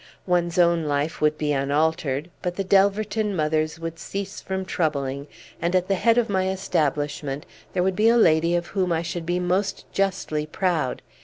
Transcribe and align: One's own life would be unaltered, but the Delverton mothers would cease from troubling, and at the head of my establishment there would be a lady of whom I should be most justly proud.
One's 0.25 0.57
own 0.57 0.85
life 0.85 1.21
would 1.21 1.37
be 1.37 1.51
unaltered, 1.53 2.31
but 2.41 2.55
the 2.55 2.63
Delverton 2.63 3.35
mothers 3.35 3.77
would 3.79 3.99
cease 3.99 4.41
from 4.41 4.65
troubling, 4.65 5.27
and 5.61 5.75
at 5.75 5.87
the 5.87 5.93
head 5.93 6.17
of 6.17 6.27
my 6.27 6.49
establishment 6.49 7.45
there 7.73 7.83
would 7.83 7.95
be 7.95 8.09
a 8.09 8.17
lady 8.17 8.55
of 8.55 8.65
whom 8.65 8.91
I 8.91 9.03
should 9.03 9.27
be 9.27 9.39
most 9.39 9.85
justly 9.93 10.47
proud. 10.47 11.03